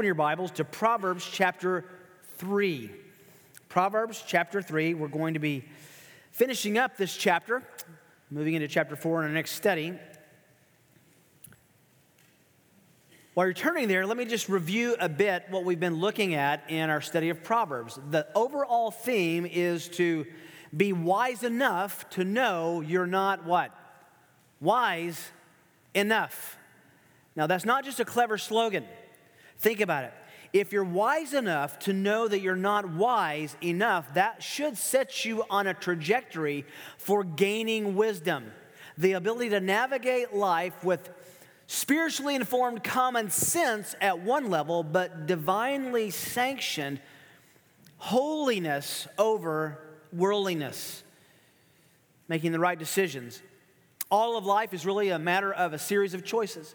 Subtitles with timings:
[0.00, 1.84] open your Bibles to Proverbs chapter
[2.38, 2.90] 3.
[3.68, 4.94] Proverbs chapter 3.
[4.94, 5.62] We're going to be
[6.32, 7.62] finishing up this chapter,
[8.30, 9.92] moving into chapter 4 in our next study.
[13.34, 16.62] While you're turning there, let me just review a bit what we've been looking at
[16.70, 18.00] in our study of Proverbs.
[18.08, 20.24] The overall theme is to
[20.74, 23.70] be wise enough to know you're not what?
[24.62, 25.28] Wise
[25.92, 26.56] enough.
[27.36, 28.86] Now, that's not just a clever slogan.
[29.60, 30.14] Think about it.
[30.52, 35.44] If you're wise enough to know that you're not wise enough, that should set you
[35.48, 36.64] on a trajectory
[36.96, 38.50] for gaining wisdom.
[38.96, 41.10] The ability to navigate life with
[41.66, 47.00] spiritually informed common sense at one level, but divinely sanctioned
[47.98, 49.78] holiness over
[50.10, 51.04] worldliness,
[52.28, 53.42] making the right decisions.
[54.10, 56.74] All of life is really a matter of a series of choices.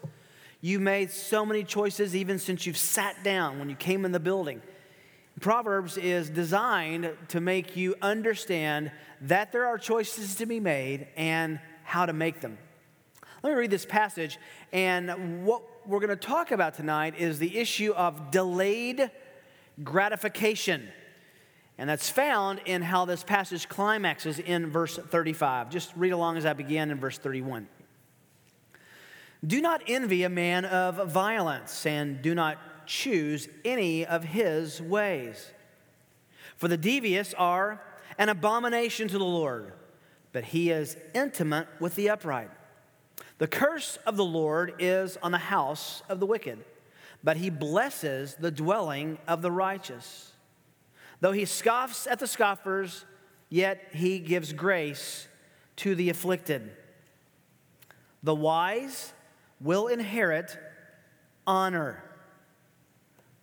[0.60, 4.20] You made so many choices even since you've sat down when you came in the
[4.20, 4.62] building.
[5.40, 11.60] Proverbs is designed to make you understand that there are choices to be made and
[11.84, 12.56] how to make them.
[13.42, 14.38] Let me read this passage,
[14.72, 19.10] and what we're going to talk about tonight is the issue of delayed
[19.84, 20.88] gratification.
[21.78, 25.68] And that's found in how this passage climaxes in verse 35.
[25.68, 27.68] Just read along as I begin in verse 31.
[29.44, 35.50] Do not envy a man of violence, and do not choose any of his ways.
[36.56, 37.82] For the devious are
[38.18, 39.72] an abomination to the Lord,
[40.32, 42.50] but he is intimate with the upright.
[43.38, 46.64] The curse of the Lord is on the house of the wicked,
[47.22, 50.32] but he blesses the dwelling of the righteous.
[51.20, 53.04] Though he scoffs at the scoffers,
[53.50, 55.28] yet he gives grace
[55.76, 56.70] to the afflicted.
[58.22, 59.12] The wise
[59.60, 60.56] will inherit
[61.46, 62.02] honor,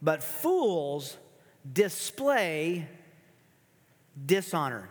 [0.01, 1.17] but fools
[1.71, 2.87] display
[4.25, 4.89] dishonor.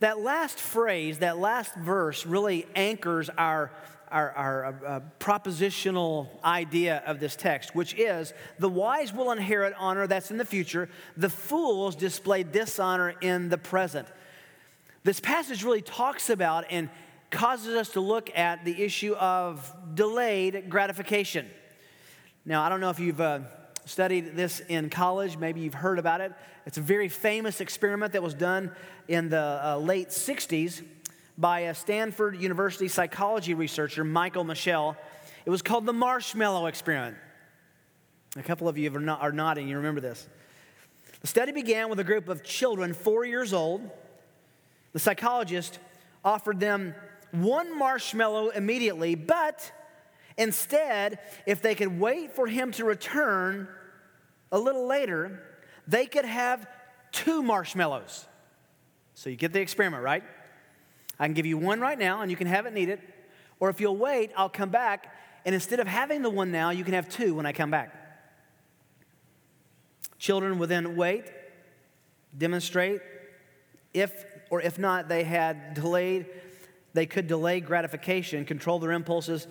[0.00, 3.70] That last phrase, that last verse, really anchors our,
[4.10, 10.06] our, our uh, propositional idea of this text, which is the wise will inherit honor
[10.06, 14.06] that's in the future, the fools display dishonor in the present.
[15.02, 16.90] This passage really talks about and
[17.30, 21.48] causes us to look at the issue of delayed gratification.
[22.44, 23.40] Now, I don't know if you've uh,
[23.84, 26.32] studied this in college, maybe you've heard about it.
[26.66, 28.72] It's a very famous experiment that was done
[29.08, 30.82] in the uh, late 60s
[31.38, 34.96] by a Stanford University psychology researcher, Michael Mischel.
[35.44, 37.16] It was called the marshmallow experiment.
[38.36, 40.28] A couple of you are, not, are nodding, you remember this.
[41.20, 43.88] The study began with a group of children, four years old.
[44.92, 45.78] The psychologist
[46.24, 46.94] offered them
[47.42, 49.70] one marshmallow immediately, but
[50.36, 53.68] instead, if they could wait for him to return
[54.52, 55.42] a little later,
[55.86, 56.66] they could have
[57.12, 58.26] two marshmallows.
[59.14, 60.22] So you get the experiment, right?
[61.18, 63.00] I can give you one right now and you can have it and eat it.
[63.58, 65.12] Or if you'll wait, I'll come back
[65.46, 67.94] and instead of having the one now, you can have two when I come back.
[70.18, 71.30] Children would then wait,
[72.36, 73.00] demonstrate.
[73.94, 76.26] If or if not, they had delayed
[76.96, 79.46] they could delay gratification, control their impulses,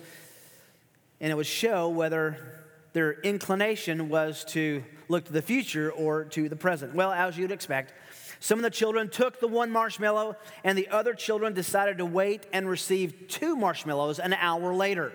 [1.20, 6.48] and it would show whether their inclination was to look to the future or to
[6.48, 6.92] the present.
[6.92, 7.94] Well, as you'd expect,
[8.40, 10.34] some of the children took the one marshmallow,
[10.64, 15.12] and the other children decided to wait and receive two marshmallows an hour later.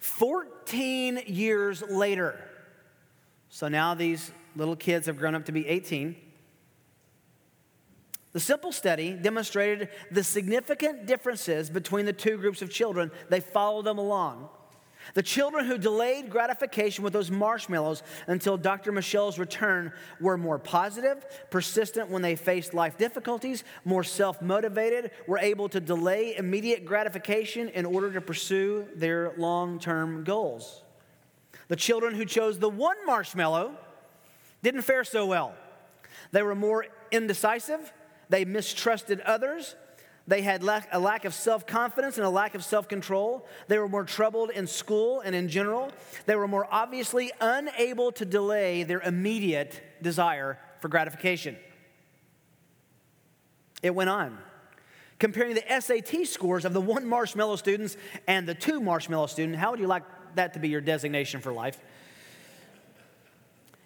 [0.00, 2.38] 14 years later,
[3.48, 6.14] so now these little kids have grown up to be 18.
[8.34, 13.12] The simple study demonstrated the significant differences between the two groups of children.
[13.28, 14.48] They followed them along.
[15.12, 18.90] The children who delayed gratification with those marshmallows until Dr.
[18.90, 25.38] Mischel's return were more positive, persistent when they faced life difficulties, more self motivated, were
[25.38, 30.82] able to delay immediate gratification in order to pursue their long term goals.
[31.68, 33.76] The children who chose the one marshmallow
[34.62, 35.54] didn't fare so well.
[36.32, 37.92] They were more indecisive,
[38.28, 39.74] they mistrusted others.
[40.26, 43.46] They had a lack of self confidence and a lack of self control.
[43.68, 45.92] They were more troubled in school and in general.
[46.24, 51.56] They were more obviously unable to delay their immediate desire for gratification.
[53.82, 54.38] It went on.
[55.18, 59.70] Comparing the SAT scores of the one marshmallow students and the two marshmallow student, how
[59.70, 60.02] would you like
[60.34, 61.78] that to be your designation for life?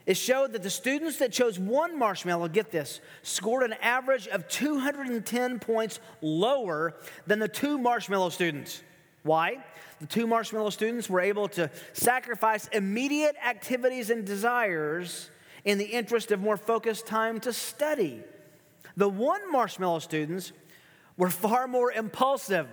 [0.08, 4.48] It showed that the students that chose one marshmallow, get this, scored an average of
[4.48, 6.94] 210 points lower
[7.26, 8.82] than the two marshmallow students.
[9.22, 9.62] Why?
[10.00, 15.28] The two marshmallow students were able to sacrifice immediate activities and desires
[15.66, 18.22] in the interest of more focused time to study.
[18.96, 20.52] The one marshmallow students
[21.18, 22.66] were far more impulsive,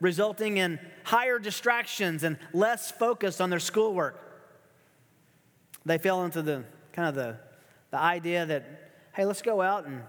[0.00, 4.20] resulting in higher distractions and less focus on their schoolwork.
[5.86, 7.36] They fell into the kind of the,
[7.90, 8.64] the idea that,
[9.14, 10.02] hey, let's go out and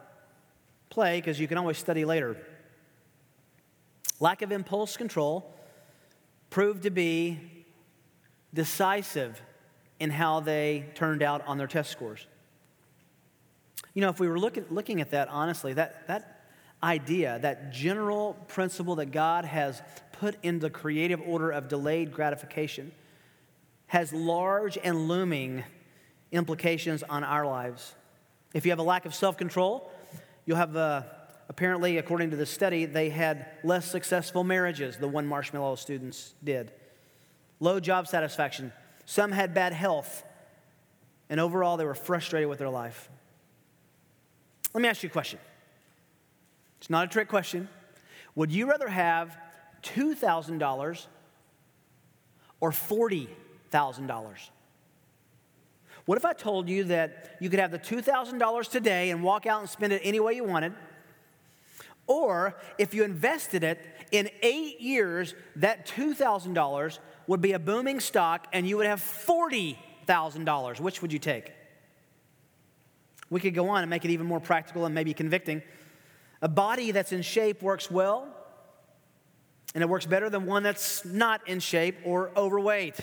[0.89, 2.37] play because you can always study later.
[4.19, 5.51] Lack of impulse control
[6.51, 7.65] proved to be
[8.53, 9.41] decisive
[9.99, 12.27] in how they turned out on their test scores.
[13.95, 16.49] You know, if we were looking, looking at that honestly, that, that
[16.83, 19.81] idea, that general principle that God has
[20.11, 22.91] put in the creative order of delayed gratification,
[23.87, 25.63] has large and looming
[26.31, 27.93] implications on our lives.
[28.53, 29.91] If you have a lack of self control,
[30.45, 31.03] you'll have, uh,
[31.49, 36.71] apparently, according to the study, they had less successful marriages, the one marshmallow students did.
[37.59, 38.71] Low job satisfaction.
[39.05, 40.23] Some had bad health.
[41.29, 43.09] And overall, they were frustrated with their life.
[44.73, 45.39] Let me ask you a question.
[46.79, 47.67] It's not a trick question.
[48.35, 49.37] Would you rather have
[49.83, 51.05] $2,000
[52.59, 54.49] or $40,000?
[56.05, 59.61] What if I told you that you could have the $2,000 today and walk out
[59.61, 60.73] and spend it any way you wanted?
[62.07, 68.47] Or if you invested it in eight years, that $2,000 would be a booming stock
[68.53, 70.79] and you would have $40,000.
[70.79, 71.51] Which would you take?
[73.31, 75.63] We could go on and make it even more practical and maybe convicting.
[76.43, 78.27] A body that's in shape works well,
[79.73, 82.99] and it works better than one that's not in shape or overweight.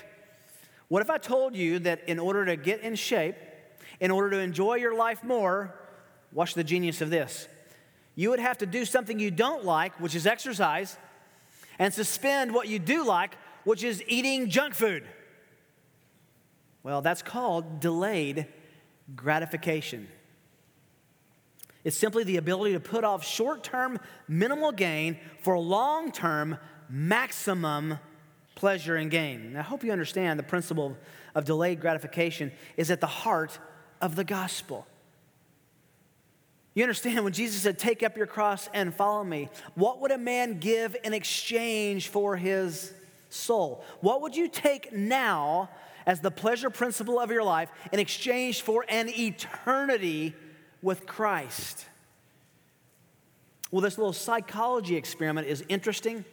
[0.93, 3.37] What if I told you that in order to get in shape,
[3.99, 5.75] in order to enjoy your life more,
[6.33, 7.49] watch the genius of this.
[8.15, 10.99] You would have to do something you don't like, which is exercise,
[11.79, 15.05] and suspend what you do like, which is eating junk food.
[16.83, 18.47] Well, that's called delayed
[19.17, 20.09] gratification.
[21.85, 23.99] It's simply the ability to put off short term
[24.29, 26.59] minimal gain for long term
[26.91, 27.99] maximum
[28.55, 29.57] pleasure and gain.
[29.57, 30.97] I hope you understand the principle
[31.35, 33.59] of delayed gratification is at the heart
[34.01, 34.87] of the gospel.
[36.75, 40.19] You understand when Jesus said, Take up your cross and follow me, what would a
[40.19, 42.93] man give in exchange for his
[43.29, 43.85] soul?
[44.01, 45.71] What would you take now
[46.07, 50.35] as the pleasure principle of your life in exchange for an eternity
[50.81, 51.87] with Christ?
[53.71, 56.25] Well, this little psychology experiment is interesting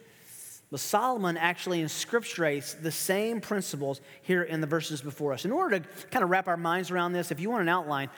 [0.70, 5.44] but Solomon actually inscripturates the same principles here in the verses before us.
[5.44, 8.08] In order to kind of wrap our minds around this, if you want an outline,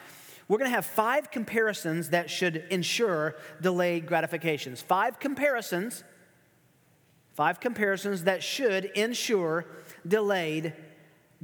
[0.47, 4.81] we're going to have five comparisons that should ensure delayed gratifications.
[4.81, 6.03] Five comparisons,
[7.33, 9.65] five comparisons that should ensure
[10.07, 10.73] delayed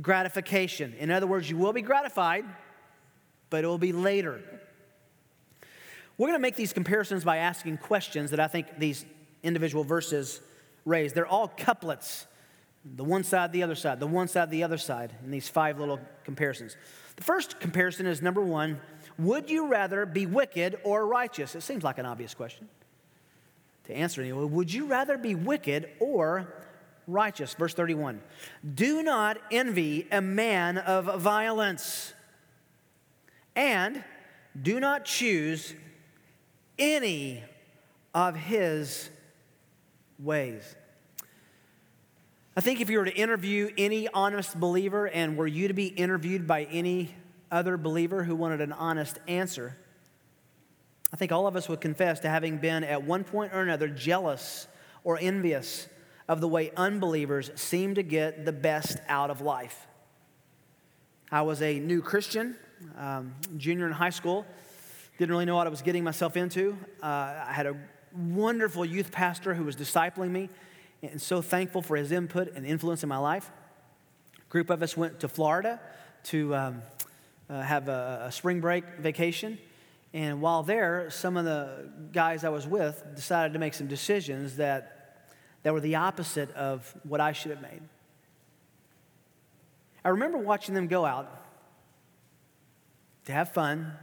[0.02, 0.94] gratification.
[1.00, 2.46] In other words, you will be gratified,
[3.50, 4.42] but it will be later.
[6.18, 9.06] We're going to make these comparisons by asking questions that I think these
[9.42, 10.42] individual verses
[10.90, 11.16] raised.
[11.16, 12.28] They're all couplets
[12.86, 15.80] the one side, the other side, the one side, the other side, in these five
[15.80, 16.76] little comparisons.
[17.18, 18.80] The first comparison is number one
[19.18, 21.56] Would you rather be wicked or righteous?
[21.56, 22.70] It seems like an obvious question
[23.86, 24.46] to answer anyway.
[24.46, 26.54] Would you rather be wicked or
[27.06, 27.54] righteous?
[27.54, 28.22] Verse 31
[28.76, 32.14] Do not envy a man of violence,
[33.56, 34.04] and
[34.60, 35.74] do not choose
[36.78, 37.44] any
[38.14, 39.10] of his
[40.18, 40.76] ways.
[42.58, 45.88] I think if you were to interview any honest believer and were you to be
[45.88, 47.14] interviewed by any
[47.52, 49.78] other believer who wanted an honest answer,
[51.14, 53.88] I think all of us would confess to having been at one point or another
[53.88, 54.68] jealous
[55.04, 55.88] or envious
[56.28, 59.88] of the way unbelievers seem to get the best out of life.
[61.32, 62.56] I was a new Christian,
[62.98, 64.46] um, junior in high school,
[65.18, 66.78] didn't really know what I was getting myself into.
[67.02, 67.06] Uh,
[67.48, 67.78] I had a
[68.16, 70.50] wonderful youth pastor who was discipling me,
[71.02, 73.52] and so thankful for his input and influence in my life.
[74.38, 75.80] A group of us went to Florida
[76.26, 76.82] to um,
[77.50, 79.58] uh, have a, a spring break vacation.
[80.14, 84.58] And while there, some of the guys I was with decided to make some decisions
[84.58, 85.28] that,
[85.64, 87.82] that were the opposite of what I should have made.
[90.04, 91.46] I remember watching them go out
[93.26, 93.94] to have fun,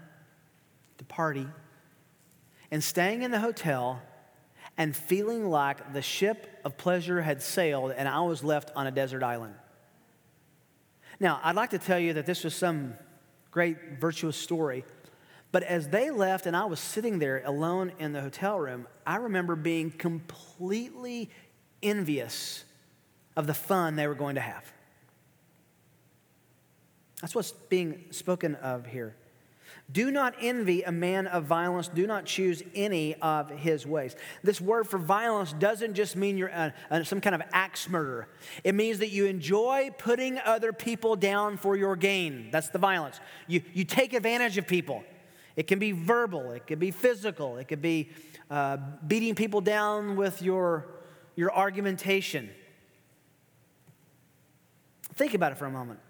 [0.98, 1.46] to party,
[2.70, 4.00] and staying in the hotel
[4.78, 8.90] and feeling like the ship of pleasure had sailed and I was left on a
[8.90, 9.54] desert island.
[11.18, 12.94] Now, I'd like to tell you that this was some
[13.50, 14.84] great virtuous story,
[15.50, 19.16] but as they left and I was sitting there alone in the hotel room, I
[19.16, 21.30] remember being completely
[21.82, 22.64] envious
[23.36, 24.70] of the fun they were going to have.
[27.20, 29.16] That's what's being spoken of here.
[29.92, 31.86] Do not envy a man of violence.
[31.86, 34.16] Do not choose any of his ways.
[34.42, 38.26] This word for violence doesn't just mean you're a, a, some kind of axe murderer.
[38.64, 42.48] It means that you enjoy putting other people down for your gain.
[42.50, 43.20] That's the violence.
[43.46, 45.04] You, you take advantage of people.
[45.54, 48.10] It can be verbal, it could be physical, it could be
[48.50, 48.76] uh,
[49.06, 50.86] beating people down with your,
[51.34, 52.50] your argumentation.
[55.14, 56.00] Think about it for a moment.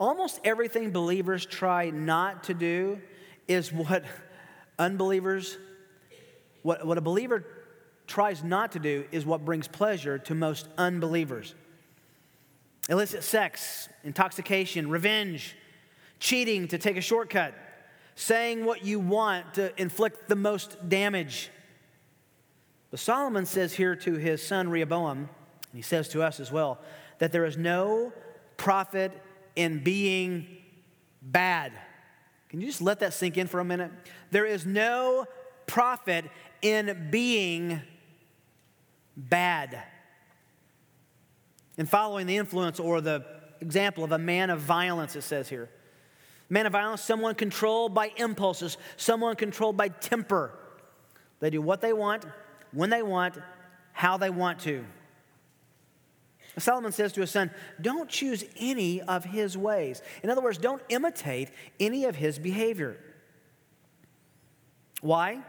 [0.00, 3.00] Almost everything believers try not to do
[3.48, 4.04] is what
[4.78, 5.56] unbelievers,
[6.62, 7.44] what, what a believer
[8.06, 11.54] tries not to do is what brings pleasure to most unbelievers.
[12.88, 15.56] Illicit sex, intoxication, revenge,
[16.20, 17.52] cheating to take a shortcut,
[18.14, 21.50] saying what you want to inflict the most damage.
[22.90, 25.28] But Solomon says here to his son Rehoboam, and
[25.72, 26.78] he says to us as well,
[27.18, 28.12] that there is no
[28.56, 29.12] profit
[29.56, 30.46] in being
[31.20, 31.72] bad.
[32.56, 33.92] Can you just let that sink in for a minute?
[34.30, 35.26] There is no
[35.66, 36.24] profit
[36.62, 37.82] in being
[39.14, 39.82] bad.
[41.76, 43.26] In following the influence or the
[43.60, 45.68] example of a man of violence, it says here.
[46.48, 50.50] Man of violence, someone controlled by impulses, someone controlled by temper.
[51.40, 52.24] They do what they want,
[52.72, 53.36] when they want,
[53.92, 54.82] how they want to.
[56.58, 60.00] Solomon says to his son, Don't choose any of his ways.
[60.22, 62.96] In other words, don't imitate any of his behavior.
[65.02, 65.42] Why?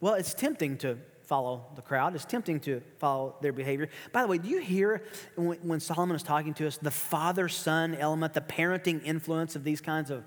[0.00, 3.88] Well, it's tempting to follow the crowd, it's tempting to follow their behavior.
[4.12, 5.04] By the way, do you hear
[5.36, 9.80] when, Solomon is talking to us the father son element, the parenting influence of these
[9.80, 10.24] kinds of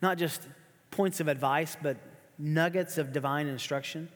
[0.00, 0.46] not just
[0.92, 1.96] points of advice, but
[2.38, 4.08] nuggets of divine instruction?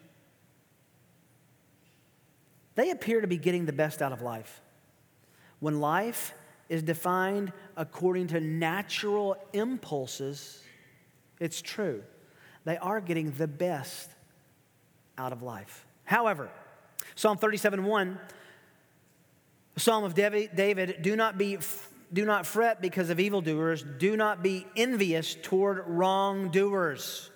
[2.74, 4.60] They appear to be getting the best out of life.
[5.60, 6.34] When life
[6.68, 10.62] is defined according to natural impulses,
[11.38, 12.02] it's true.
[12.64, 14.10] They are getting the best
[15.18, 15.86] out of life.
[16.04, 16.50] However,
[17.14, 18.18] Psalm 37 1,
[19.76, 21.58] Psalm of David, do not be
[22.12, 23.82] do not fret because of evildoers.
[23.98, 27.30] Do not be envious toward wrongdoers.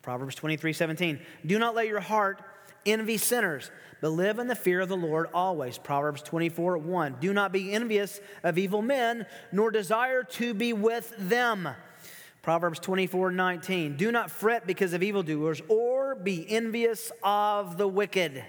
[0.00, 1.20] Proverbs 23 17.
[1.44, 2.42] Do not let your heart
[2.84, 3.70] envy sinners,
[4.00, 5.78] but live in the fear of the Lord always.
[5.78, 7.16] Proverbs 24 1.
[7.20, 11.68] Do not be envious of evil men, nor desire to be with them.
[12.42, 13.96] Proverbs 24 19.
[13.96, 18.34] Do not fret because of evildoers, or be envious of the wicked.
[18.34, 18.44] The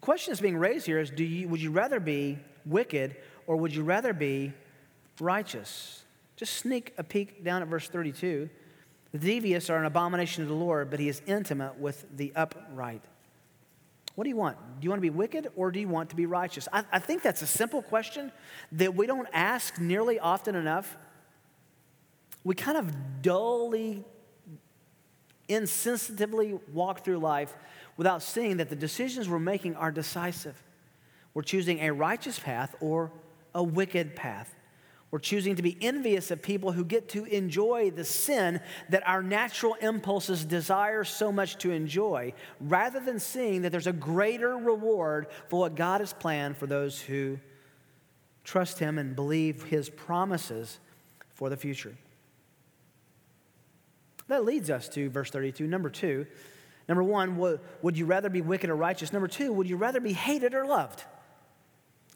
[0.00, 3.74] question that's being raised here is do you, would you rather be wicked, or would
[3.74, 4.54] you rather be
[5.20, 6.04] righteous?
[6.36, 8.48] Just sneak a peek down at verse 32.
[9.12, 13.02] The devious are an abomination to the Lord, but he is intimate with the upright.
[14.14, 14.56] What do you want?
[14.80, 16.68] Do you want to be wicked or do you want to be righteous?
[16.72, 18.32] I, I think that's a simple question
[18.72, 20.96] that we don't ask nearly often enough.
[22.42, 24.04] We kind of dully,
[25.48, 27.54] insensitively walk through life
[27.96, 30.60] without seeing that the decisions we're making are decisive.
[31.32, 33.12] We're choosing a righteous path or
[33.54, 34.52] a wicked path.
[35.10, 38.60] We're choosing to be envious of people who get to enjoy the sin
[38.90, 43.92] that our natural impulses desire so much to enjoy, rather than seeing that there's a
[43.92, 47.38] greater reward for what God has planned for those who
[48.44, 50.78] trust Him and believe His promises
[51.30, 51.96] for the future.
[54.26, 55.66] That leads us to verse 32.
[55.66, 56.26] Number two,
[56.86, 57.38] number one,
[57.80, 59.10] would you rather be wicked or righteous?
[59.10, 61.04] Number two, would you rather be hated or loved?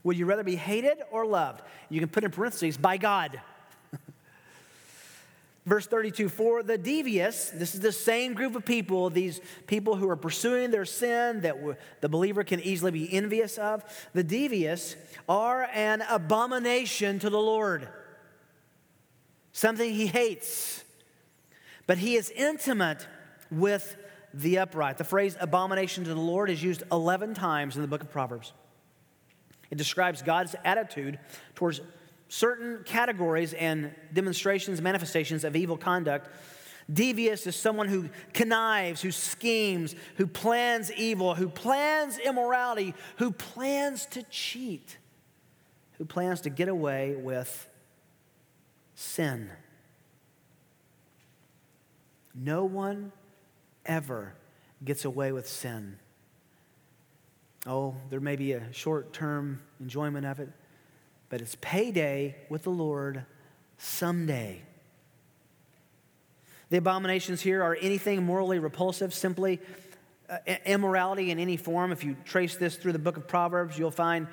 [0.05, 1.63] Would you rather be hated or loved?
[1.89, 3.41] You can put in parentheses, by God.
[5.67, 10.09] Verse 32 For the devious, this is the same group of people, these people who
[10.09, 11.57] are pursuing their sin that
[12.01, 13.85] the believer can easily be envious of.
[14.13, 14.97] The devious
[15.29, 17.89] are an abomination to the Lord,
[19.53, 20.83] something he hates.
[21.87, 23.07] But he is intimate
[23.51, 23.97] with
[24.35, 24.99] the upright.
[24.99, 28.53] The phrase abomination to the Lord is used 11 times in the book of Proverbs.
[29.73, 31.19] It describes God's attitude
[31.55, 31.81] towards
[32.29, 36.29] certain categories and demonstrations, manifestations of evil conduct.
[36.93, 44.05] Devious is someone who connives, who schemes, who plans evil, who plans immorality, who plans
[44.07, 44.99] to cheat,
[45.93, 47.67] who plans to get away with
[48.95, 49.49] sin.
[52.35, 53.11] No one
[53.87, 54.35] ever
[54.85, 55.97] gets away with sin.
[57.67, 60.51] Oh, there may be a short term enjoyment of it,
[61.29, 63.25] but it's payday with the Lord
[63.79, 64.63] someday.
[66.71, 69.61] The abominations here are anything morally repulsive, simply
[70.29, 71.93] uh, immorality in any form.
[71.93, 74.27] If you trace this through the book of Proverbs, you'll find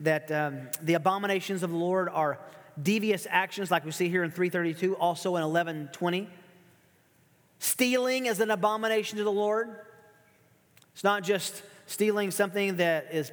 [0.00, 2.40] that um, the abominations of the Lord are
[2.82, 6.28] devious actions, like we see here in 332, also in 1120.
[7.58, 9.68] Stealing is an abomination to the Lord.
[10.94, 11.62] It's not just
[11.92, 13.30] stealing something that is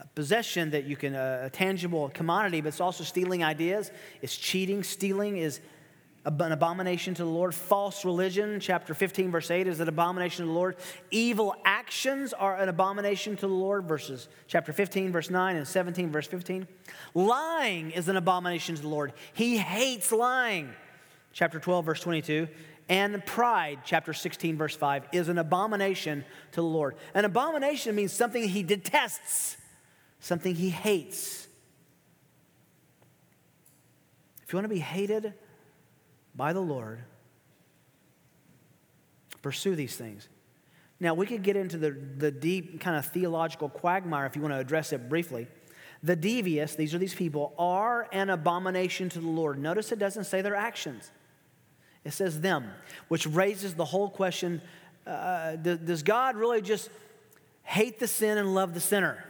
[0.00, 3.92] a possession that you can, uh, a tangible commodity, but it's also stealing ideas.
[4.20, 4.82] It's cheating.
[4.82, 5.60] Stealing is
[6.24, 7.54] an abomination to the Lord.
[7.54, 10.76] False religion, chapter 15, verse 8, is an abomination to the Lord.
[11.12, 16.10] Evil actions are an abomination to the Lord, verses chapter 15, verse 9, and 17,
[16.10, 16.66] verse 15.
[17.14, 19.12] Lying is an abomination to the Lord.
[19.34, 20.72] He hates lying,
[21.32, 22.48] chapter 12, verse 22.
[22.88, 26.96] And pride, chapter 16, verse 5, is an abomination to the Lord.
[27.14, 29.56] An abomination means something he detests,
[30.20, 31.48] something he hates.
[34.42, 35.32] If you want to be hated,
[36.34, 37.00] by the Lord.
[39.42, 40.28] Pursue these things.
[41.00, 44.54] Now, we could get into the, the deep kind of theological quagmire if you want
[44.54, 45.46] to address it briefly.
[46.02, 49.58] The devious, these are these people, are an abomination to the Lord.
[49.58, 51.10] Notice it doesn't say their actions,
[52.04, 52.70] it says them,
[53.08, 54.60] which raises the whole question
[55.06, 56.88] uh, does God really just
[57.62, 59.22] hate the sin and love the sinner?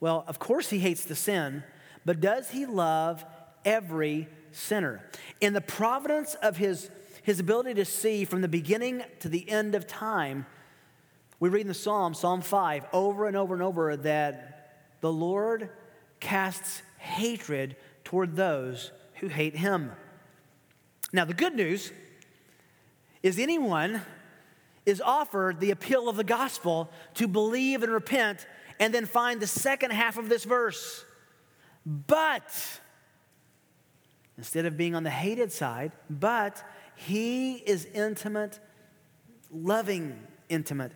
[0.00, 1.62] Well, of course he hates the sin,
[2.04, 3.24] but does he love
[3.64, 5.02] every sinner.
[5.40, 6.90] In the providence of his,
[7.22, 10.46] his ability to see from the beginning to the end of time,
[11.38, 15.70] we read in the Psalm, Psalm 5, over and over and over that the Lord
[16.20, 19.92] casts hatred toward those who hate him.
[21.12, 21.92] Now, the good news
[23.22, 24.02] is anyone
[24.86, 28.46] is offered the appeal of the gospel to believe and repent
[28.78, 31.04] and then find the second half of this verse.
[31.84, 32.80] But
[34.38, 36.62] instead of being on the hated side, but
[36.94, 38.58] he is intimate,
[39.50, 40.92] loving, intimate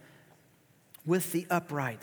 [1.05, 2.03] with the upright.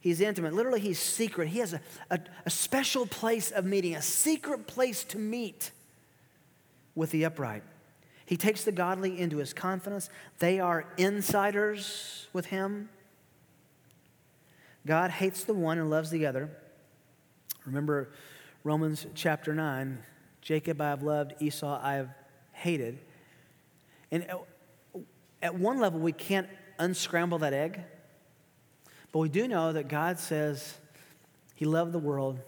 [0.00, 0.52] He's intimate.
[0.52, 1.48] Literally, he's secret.
[1.48, 5.70] He has a, a, a, special place of meeting, a secret place to meet
[6.94, 7.62] with the upright.
[8.26, 10.08] He takes the godly into his confidence.
[10.38, 12.88] They are insiders with him.
[14.86, 16.50] God hates the one and loves the other.
[17.66, 18.10] Remember,
[18.62, 19.98] Romans chapter 9
[20.40, 22.10] Jacob I have loved, Esau I have
[22.52, 22.98] hated.
[24.10, 24.26] And
[25.42, 27.80] at one level, we can't unscramble that egg,
[29.10, 30.78] but we do know that God says
[31.54, 32.40] he loved the world,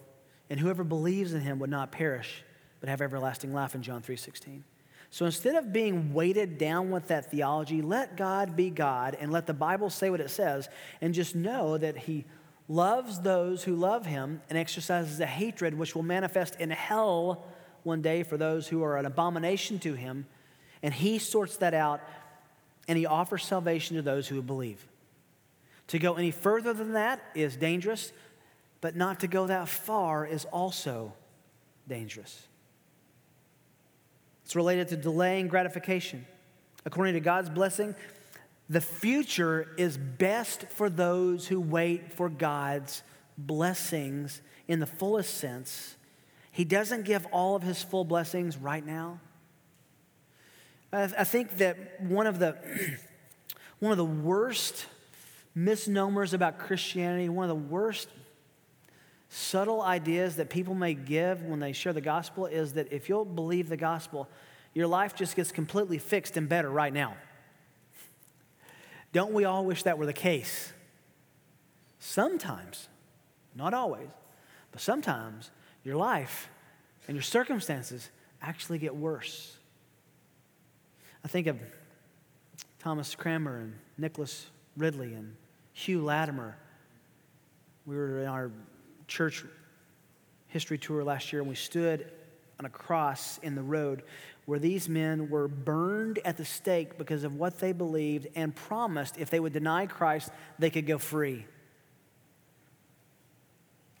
[0.49, 2.43] and whoever believes in him would not perish,
[2.79, 4.63] but have everlasting life in John 3:16.
[5.09, 9.47] So instead of being weighted down with that theology, let God be God and let
[9.47, 12.25] the Bible say what it says, and just know that he
[12.67, 17.45] loves those who love him and exercises a hatred which will manifest in hell
[17.83, 20.25] one day for those who are an abomination to him.
[20.83, 22.01] And he sorts that out
[22.87, 24.85] and he offers salvation to those who believe.
[25.87, 28.11] To go any further than that is dangerous,
[28.81, 31.13] but not to go that far is also
[31.87, 32.47] dangerous.
[34.47, 36.25] It's related to delaying gratification.
[36.85, 37.95] According to God's blessing,
[38.69, 43.03] the future is best for those who wait for God's
[43.37, 45.97] blessings in the fullest sense.
[46.49, 49.19] He doesn't give all of his full blessings right now.
[50.93, 52.55] I think that one of the,
[53.79, 54.85] one of the worst
[55.55, 58.07] misnomers about Christianity, one of the worst
[59.29, 63.25] subtle ideas that people may give when they share the gospel is that if you'll
[63.25, 64.29] believe the gospel,
[64.73, 67.15] your life just gets completely fixed and better right now.
[69.11, 70.71] Don't we all wish that were the case?
[71.99, 72.87] Sometimes,
[73.55, 74.09] not always,
[74.71, 75.51] but sometimes
[75.83, 76.49] your life
[77.07, 78.09] and your circumstances
[78.41, 79.57] actually get worse.
[81.23, 81.57] I think of
[82.79, 85.35] Thomas Cranmer and Nicholas Ridley and
[85.73, 86.55] Hugh Latimer.
[87.85, 88.51] We were in our
[89.07, 89.43] church
[90.47, 92.11] history tour last year and we stood
[92.59, 94.03] on a cross in the road
[94.45, 99.17] where these men were burned at the stake because of what they believed and promised
[99.17, 101.45] if they would deny Christ, they could go free.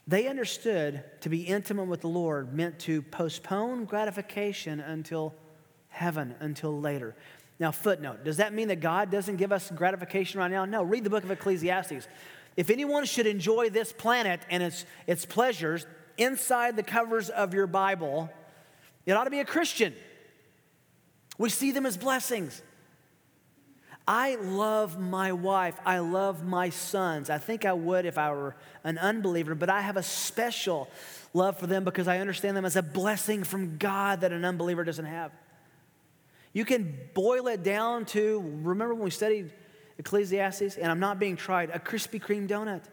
[0.07, 5.35] They understood to be intimate with the Lord meant to postpone gratification until
[5.89, 7.13] heaven, until later.
[7.59, 10.63] Now, footnote does that mean that God doesn't give us gratification right now?
[10.63, 12.07] No, read the book of Ecclesiastes.
[12.57, 15.85] If anyone should enjoy this planet and its, its pleasures
[16.17, 18.29] inside the covers of your Bible,
[19.05, 19.93] it ought to be a Christian.
[21.37, 22.61] We see them as blessings.
[24.07, 25.75] I love my wife.
[25.85, 27.29] I love my sons.
[27.29, 30.89] I think I would if I were an unbeliever, but I have a special
[31.33, 34.83] love for them because I understand them as a blessing from God that an unbeliever
[34.83, 35.31] doesn't have.
[36.53, 39.51] You can boil it down to remember when we studied
[39.99, 42.83] Ecclesiastes, and I'm not being tried, a Krispy Kreme donut.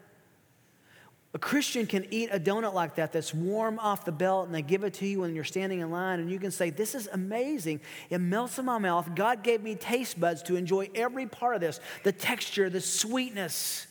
[1.35, 4.61] A Christian can eat a donut like that that's warm off the belt and they
[4.61, 7.09] give it to you when you're standing in line and you can say, This is
[7.11, 7.81] amazing.
[8.09, 9.13] It melts in my mouth.
[9.15, 13.85] God gave me taste buds to enjoy every part of this the texture, the sweetness.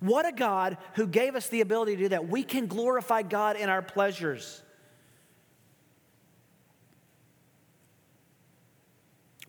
[0.00, 2.28] What a God who gave us the ability to do that.
[2.28, 4.62] We can glorify God in our pleasures.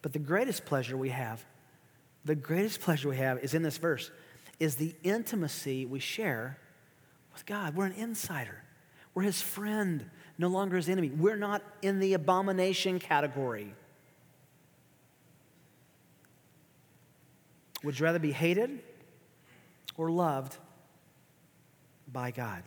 [0.02, 1.44] But the greatest pleasure we have,
[2.26, 4.12] the greatest pleasure we have is in this verse,
[4.60, 6.58] is the intimacy we share
[7.34, 7.76] with God.
[7.76, 8.64] We're an insider.
[9.14, 11.10] We're his friend, no longer his enemy.
[11.10, 13.74] We're not in the abomination category.
[17.84, 18.80] Would you rather be hated
[19.98, 20.58] or loved
[22.12, 22.64] by God?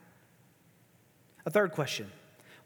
[1.45, 2.11] A third question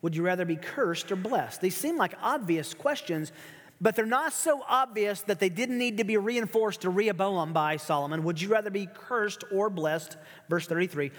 [0.02, 1.60] Would you rather be cursed or blessed?
[1.60, 3.32] These seem like obvious questions,
[3.80, 7.76] but they're not so obvious that they didn't need to be reinforced to Rehoboam by
[7.76, 8.24] Solomon.
[8.24, 10.16] Would you rather be cursed or blessed?
[10.48, 11.10] Verse 33.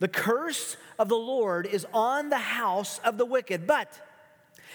[0.00, 4.00] The curse of the Lord is on the house of the wicked, but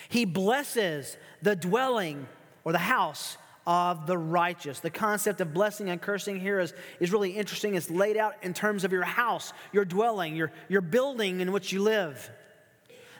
[0.08, 2.28] he blesses the dwelling
[2.64, 4.80] or the house of the righteous.
[4.80, 7.76] The concept of blessing and cursing here is, is really interesting.
[7.76, 11.74] It's laid out in terms of your house, your dwelling, your, your building in which
[11.74, 12.30] you live.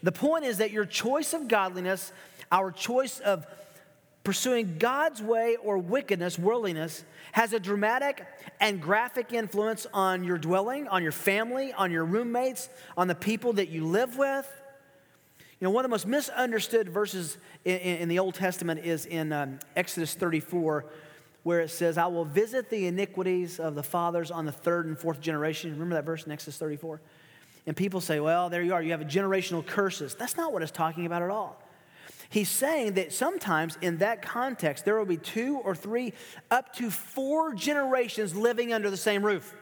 [0.04, 2.14] The point is that your choice of godliness,
[2.52, 3.48] our choice of
[4.26, 8.26] pursuing God's way or wickedness, worldliness, has a dramatic
[8.60, 13.54] and graphic influence on your dwelling, on your family, on your roommates, on the people
[13.54, 14.52] that you live with.
[15.60, 19.32] You know, one of the most misunderstood verses in, in the Old Testament is in
[19.32, 20.86] um, Exodus 34,
[21.44, 24.98] where it says, I will visit the iniquities of the fathers on the third and
[24.98, 25.72] fourth generation.
[25.72, 27.00] Remember that verse in Exodus 34?
[27.68, 30.16] And people say, well, there you are, you have a generational curses.
[30.16, 31.62] That's not what it's talking about at all.
[32.30, 36.14] He's saying that sometimes in that context, there will be two or three,
[36.50, 39.56] up to four generations living under the same roof.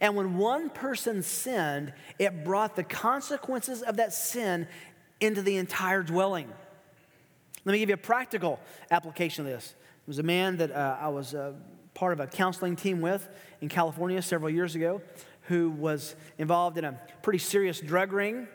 [0.00, 4.68] And when one person sinned, it brought the consequences of that sin
[5.20, 6.48] into the entire dwelling.
[7.64, 8.60] Let me give you a practical
[8.90, 9.68] application of this.
[9.70, 11.52] There was a man that uh, I was uh,
[11.94, 13.28] part of a counseling team with
[13.60, 15.02] in California several years ago
[15.42, 18.46] who was involved in a pretty serious drug ring.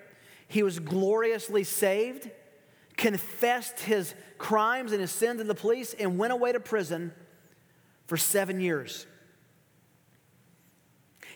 [0.48, 2.30] He was gloriously saved
[2.98, 7.14] confessed his crimes and his sin to the police, and went away to prison
[8.08, 9.06] for seven years.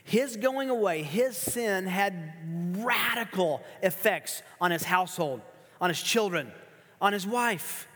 [0.03, 2.33] His going away, his sin had
[2.77, 5.41] radical effects on his household,
[5.81, 6.51] on his children,
[7.01, 7.87] on his wife.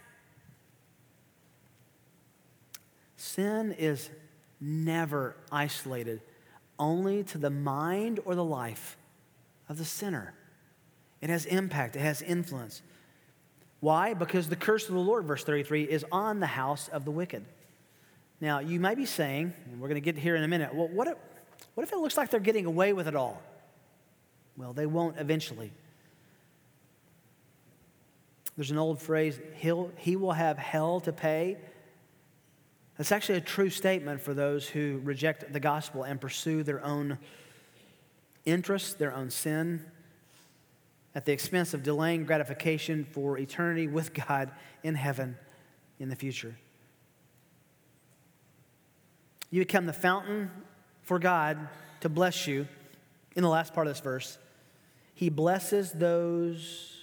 [3.16, 4.10] Sin is
[4.60, 6.22] never isolated
[6.78, 8.98] only to the mind or the life
[9.70, 10.34] of the sinner.
[11.22, 12.82] It has impact, it has influence.
[13.82, 14.14] Why?
[14.14, 17.44] Because the curse of the Lord, verse 33, is on the house of the wicked.
[18.40, 20.88] Now, you may be saying, and we're going to get here in a minute, well,
[20.88, 21.18] what if,
[21.74, 23.42] what if it looks like they're getting away with it all?
[24.56, 25.72] Well, they won't eventually.
[28.56, 31.58] There's an old phrase, He'll, he will have hell to pay.
[32.98, 37.18] That's actually a true statement for those who reject the gospel and pursue their own
[38.46, 39.84] interests, their own sin,
[41.14, 44.52] at the expense of delaying gratification for eternity with God
[44.84, 45.38] in heaven
[46.00, 46.56] in the future.
[49.50, 50.50] You become the fountain
[51.04, 51.68] for God
[52.00, 52.68] to bless you
[53.36, 54.38] in the last part of this verse.
[55.14, 56.98] He blesses those,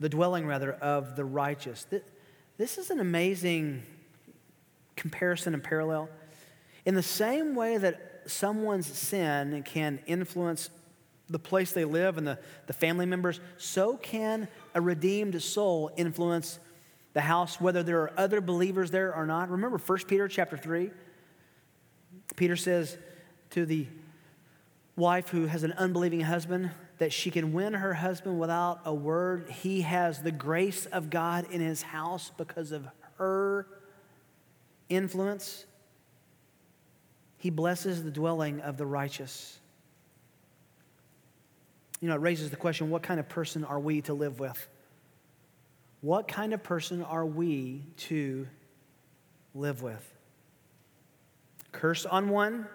[0.00, 1.86] the dwelling rather, of the righteous.
[2.56, 3.82] This is an amazing
[4.96, 6.08] comparison and parallel.
[6.86, 10.70] In the same way that someone's sin can influence
[11.30, 16.58] the place they live and the, the family members, so can a redeemed soul influence
[17.12, 19.50] the house, whether there are other believers there or not.
[19.50, 20.90] Remember 1 Peter chapter 3?
[22.36, 22.98] Peter says
[23.50, 23.86] to the
[24.96, 29.48] wife who has an unbelieving husband that she can win her husband without a word.
[29.50, 33.66] He has the grace of God in his house because of her
[34.88, 35.64] influence.
[37.38, 39.59] He blesses the dwelling of the righteous
[42.00, 44.68] you know, it raises the question what kind of person are we to live with?
[46.00, 48.48] What kind of person are we to
[49.54, 50.02] live with?
[51.72, 52.66] Curse on one,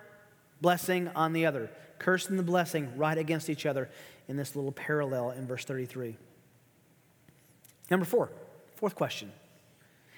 [0.61, 1.71] blessing on the other.
[1.97, 3.89] Curse and the blessing right against each other
[4.27, 6.17] in this little parallel in verse 33.
[7.89, 8.29] Number four,
[8.75, 9.31] fourth question.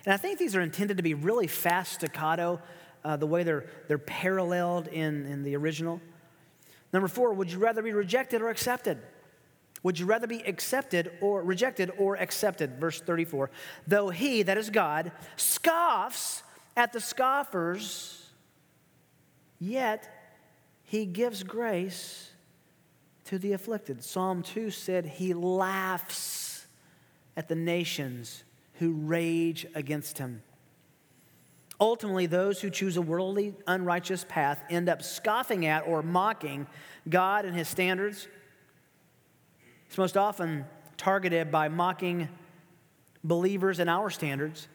[0.06, 2.62] And I think these are intended to be really fast staccato,
[3.04, 6.02] uh, the way they're, they're paralleled in, in the original.
[6.98, 8.98] Number four, would you rather be rejected or accepted?
[9.84, 12.80] Would you rather be accepted or rejected or accepted?
[12.80, 13.52] Verse 34.
[13.86, 16.42] Though he, that is God, scoffs
[16.76, 18.32] at the scoffers,
[19.60, 20.34] yet
[20.82, 22.32] he gives grace
[23.26, 24.04] to the afflicted.
[24.04, 26.66] Psalm 2 said, He laughs
[27.36, 28.44] at the nations
[28.80, 30.42] who rage against him.
[31.80, 36.66] Ultimately, those who choose a worldly, unrighteous path end up scoffing at or mocking
[37.08, 38.28] God and his standards.
[39.86, 40.66] It's most often
[40.98, 42.30] targeted by mocking
[43.24, 44.68] believers and our standards.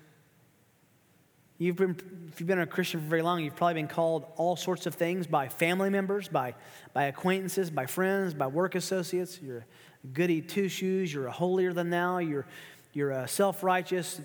[1.59, 1.97] You've been,
[2.33, 4.95] if you've been a Christian for very long, you've probably been called all sorts of
[4.95, 6.55] things by family members, by,
[6.93, 9.41] by acquaintances, by friends, by work associates.
[9.41, 12.47] You're a goody two shoes, you're a holier than thou, you're,
[12.93, 14.21] you're a self righteous.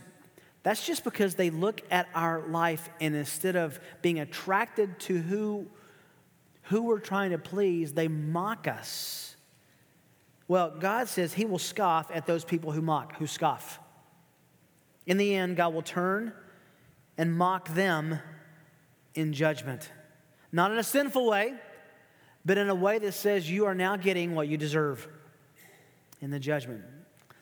[0.67, 5.65] That's just because they look at our life and instead of being attracted to who,
[6.63, 9.37] who we're trying to please, they mock us.
[10.49, 13.79] Well, God says He will scoff at those people who mock, who scoff.
[15.05, 16.33] In the end, God will turn
[17.17, 18.19] and mock them
[19.15, 19.89] in judgment.
[20.51, 21.53] Not in a sinful way,
[22.43, 25.07] but in a way that says you are now getting what you deserve
[26.19, 26.83] in the judgment.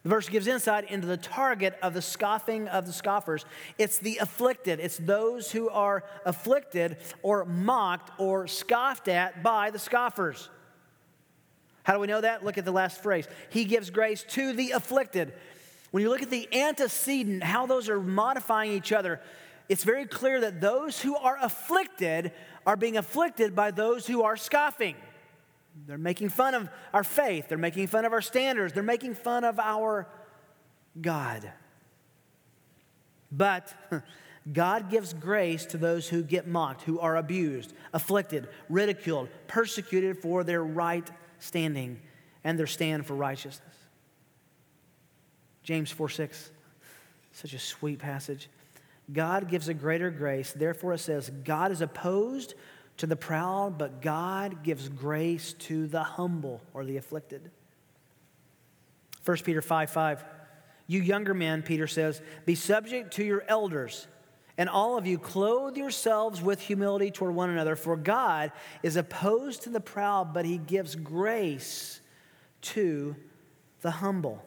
[0.05, 3.43] The verse gives insight into the target of the scoffing of the scoffers.
[3.79, 9.79] It's the afflicted, it's those who are afflicted or mocked or scoffed at by the
[9.79, 10.47] scoffers.
[11.81, 12.45] How do we know that?
[12.45, 13.27] Look at the last phrase.
[13.49, 15.33] He gives grace to the afflicted.
[15.89, 19.19] When you look at the antecedent, how those are modifying each other,
[19.69, 22.31] it's very clear that those who are afflicted
[22.67, 24.97] are being afflicted by those who are scoffing.
[25.75, 29.43] They're making fun of our faith, they're making fun of our standards, they're making fun
[29.43, 30.07] of our
[30.99, 31.51] God.
[33.31, 33.73] But
[34.51, 40.43] God gives grace to those who get mocked, who are abused, afflicted, ridiculed, persecuted for
[40.43, 41.09] their right
[41.39, 41.99] standing
[42.43, 43.75] and their stand for righteousness.
[45.63, 46.51] James 4 6,
[47.33, 48.49] such a sweet passage.
[49.11, 50.53] God gives a greater grace.
[50.53, 52.53] Therefore, it says, God is opposed
[52.97, 57.51] to the proud, but God gives grace to the humble or the afflicted.
[59.25, 60.25] 1 Peter 5 5.
[60.87, 64.07] You younger men, Peter says, be subject to your elders,
[64.57, 68.51] and all of you clothe yourselves with humility toward one another, for God
[68.83, 71.99] is opposed to the proud, but he gives grace
[72.61, 73.15] to
[73.81, 74.43] the humble.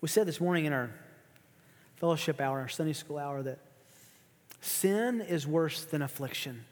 [0.00, 0.90] We said this morning in our
[1.96, 3.58] fellowship hour, our Sunday school hour, that
[4.60, 6.64] sin is worse than affliction.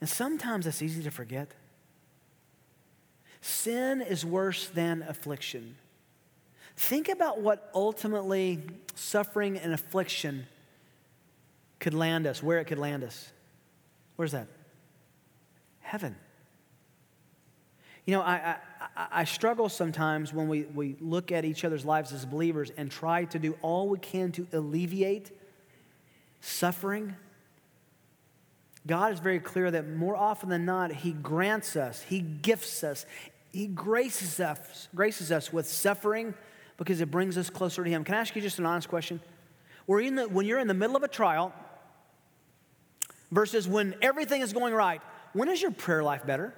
[0.00, 1.52] And sometimes it's easy to forget.
[3.40, 5.76] Sin is worse than affliction.
[6.76, 8.62] Think about what ultimately
[8.94, 10.46] suffering and affliction
[11.78, 13.30] could land us, where it could land us.
[14.16, 14.48] Where's that?
[15.80, 16.16] Heaven.
[18.06, 18.56] You know, I,
[18.96, 22.90] I, I, struggle sometimes when we, we look at each other's lives as believers and
[22.90, 25.30] try to do all we can to alleviate
[26.42, 27.16] suffering.
[28.86, 33.06] God is very clear that more often than not, He grants us, He gifts us,
[33.52, 36.34] He graces us, graces us with suffering
[36.76, 38.04] because it brings us closer to Him.
[38.04, 39.18] Can I ask you just an honest question?
[39.88, 41.54] In the, when you're in the middle of a trial
[43.30, 45.00] versus when everything is going right,
[45.32, 46.54] when is your prayer life better?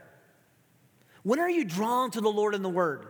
[1.27, 3.05] When are you drawn to the Lord in the Word?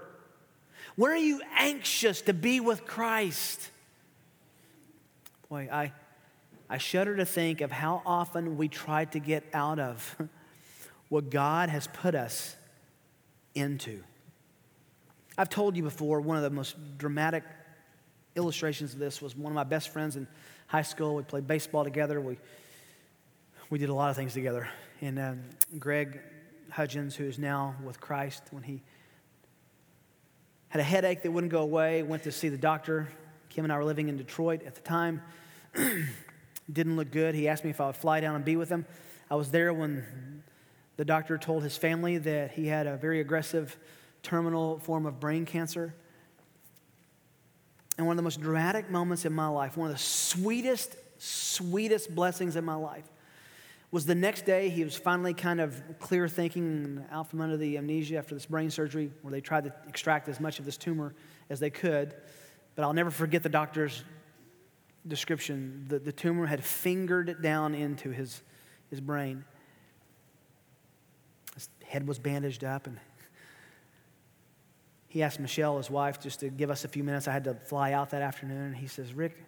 [0.95, 3.61] When are you anxious to be with Christ?
[5.51, 5.93] Boy, I,
[6.71, 10.17] I shudder to think of how often we try to get out of
[11.11, 12.57] what God has put us
[13.55, 14.03] into.
[15.37, 17.45] I've told you before, one of the most dramatic
[18.35, 20.27] illustrations of this was one of my best friends in
[20.69, 21.17] high school.
[21.17, 22.19] We played baseball together.
[22.19, 22.39] We,
[23.69, 24.71] we did a lot of things together.
[25.03, 25.43] And um,
[25.79, 26.23] Greg
[26.77, 28.83] Hudgens, who is now with Christ, when he
[30.69, 33.09] had a headache that wouldn't go away, went to see the doctor.
[33.49, 35.23] Kim and I were living in Detroit at the time.
[36.71, 37.35] Didn't look good.
[37.35, 38.85] He asked me if I would fly down and be with him.
[39.31, 40.43] I was there when
[40.99, 43.75] the doctor told his family that he had a very aggressive
[44.23, 45.95] terminal form of brain cancer.
[47.97, 52.15] And one of the most dramatic moments in my life, one of the sweetest, sweetest
[52.15, 53.11] blessings in my life,
[53.97, 57.79] was the next day he was finally kind of clear thinking out from under the
[57.79, 61.15] amnesia after this brain surgery where they tried to extract as much of this tumor
[61.49, 62.15] as they could.
[62.75, 64.05] But i'll never forget the doctor's
[65.09, 65.87] description.
[65.89, 68.43] The, the tumor had fingered down into his,
[68.91, 69.47] his brain.
[71.55, 73.01] His head was bandaged up and
[75.09, 77.29] he asked michelle his wife just to give us a few minutes.
[77.29, 79.43] I had to fly out that afternoon and he says rick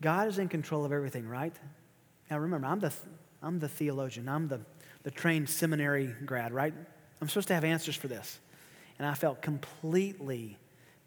[0.00, 1.54] god is in control of everything right
[2.30, 2.92] now remember, I'm the,
[3.42, 4.60] I'm the theologian, I'm the,
[5.02, 6.74] the trained seminary grad, right?
[7.20, 8.40] I'm supposed to have answers for this.
[8.98, 10.58] And I felt completely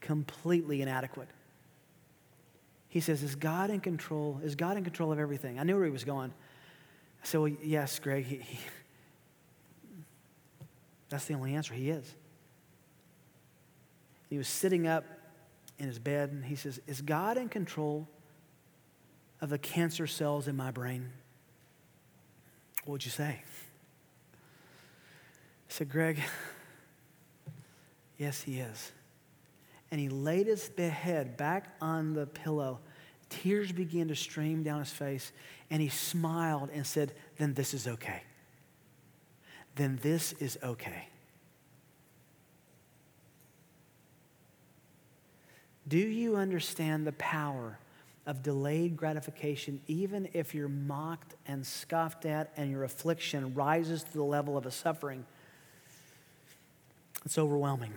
[0.01, 1.27] completely inadequate.
[2.89, 4.39] He says, Is God in control?
[4.43, 5.59] Is God in control of everything?
[5.59, 6.31] I knew where he was going.
[7.21, 8.25] I said, Well, yes, Greg.
[8.25, 8.59] He, he,
[11.09, 11.73] that's the only answer.
[11.73, 12.15] He is.
[14.29, 15.05] He was sitting up
[15.79, 18.07] in his bed and he says, Is God in control
[19.41, 21.09] of the cancer cells in my brain?
[22.85, 23.41] What would you say?
[24.33, 26.19] I said, Greg,
[28.17, 28.91] yes, he is.
[29.91, 32.79] And he laid his head back on the pillow.
[33.29, 35.31] Tears began to stream down his face,
[35.69, 38.23] and he smiled and said, Then this is okay.
[39.75, 41.09] Then this is okay.
[45.87, 47.77] Do you understand the power
[48.27, 54.13] of delayed gratification, even if you're mocked and scoffed at and your affliction rises to
[54.13, 55.25] the level of a suffering?
[57.25, 57.93] It's overwhelming.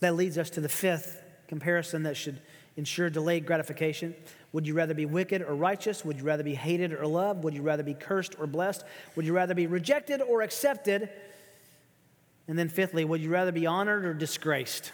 [0.00, 2.40] That leads us to the fifth comparison that should
[2.76, 4.14] ensure delayed gratification.
[4.52, 6.04] Would you rather be wicked or righteous?
[6.06, 7.44] Would you rather be hated or loved?
[7.44, 8.82] Would you rather be cursed or blessed?
[9.14, 11.10] Would you rather be rejected or accepted?
[12.48, 14.92] And then, fifthly, would you rather be honored or disgraced?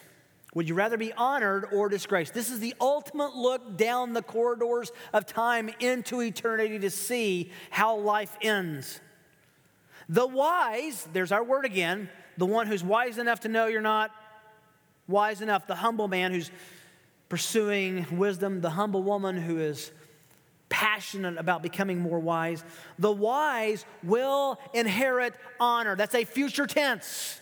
[0.55, 2.35] Would you rather be honored or disgraced?
[2.35, 7.97] This is the ultimate look down the corridors of time into eternity to see how
[7.97, 9.01] life ends.
[10.09, 14.11] The wise, there's our word again, the one who's wise enough to know you're not
[15.07, 16.51] wise enough, the humble man who's
[17.29, 19.93] pursuing wisdom, the humble woman who is
[20.69, 22.65] passionate about becoming more wise.
[22.99, 25.95] The wise will inherit honor.
[25.95, 27.39] That's a future tense.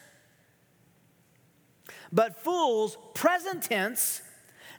[2.13, 4.23] But fools, present tense,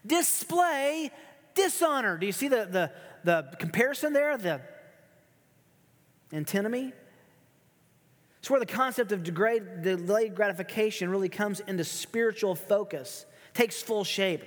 [0.06, 1.12] display
[1.56, 2.18] dishonor.
[2.18, 2.92] Do you see the, the,
[3.24, 4.38] the comparison there?
[4.38, 4.62] The
[6.32, 6.94] antinomy?
[8.40, 14.04] It's where the concept of degrade, delayed gratification really comes into spiritual focus, takes full
[14.04, 14.44] shape.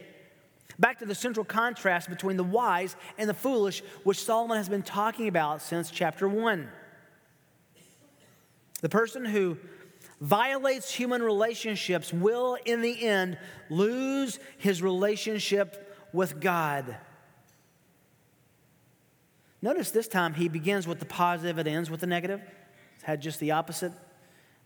[0.79, 4.83] Back to the central contrast between the wise and the foolish, which Solomon has been
[4.83, 6.69] talking about since chapter 1.
[8.81, 9.59] The person who
[10.23, 13.37] violates human relationships will, in the end,
[13.69, 16.97] lose his relationship with God.
[19.61, 22.41] Notice this time he begins with the positive, it ends with the negative.
[22.95, 23.93] It's had just the opposite